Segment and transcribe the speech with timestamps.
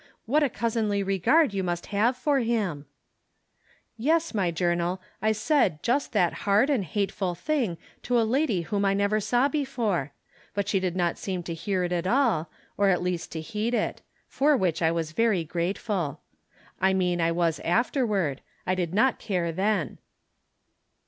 [0.25, 2.87] What a cousinly regard you must have for him!"
[3.97, 8.83] Yes, jny Journal, I said just that hard and hateful thing to a lady whom
[8.83, 10.11] I never saw before;
[10.55, 11.21] 64 From Different Standpoints.
[11.21, 13.75] but she did not seem to hear it at all, or at least to heed
[13.75, 16.21] it; for which I was very grateful.
[16.81, 19.99] I mean I was afterward— I did not care then.